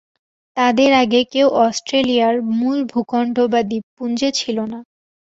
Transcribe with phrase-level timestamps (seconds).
[0.57, 4.79] তাদের আগে কেউ অস্ট্রেলিয়ার মূল ভূখণ্ড বা দীপপুঞ্জে ছিলোনা।